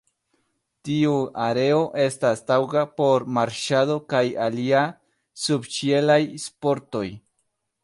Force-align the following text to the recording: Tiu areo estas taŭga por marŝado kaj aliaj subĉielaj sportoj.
Tiu 0.87 1.11
areo 1.47 1.83
estas 2.05 2.41
taŭga 2.47 2.85
por 3.01 3.27
marŝado 3.39 3.99
kaj 4.15 4.23
aliaj 4.49 4.83
subĉielaj 5.45 6.21
sportoj. 6.49 7.07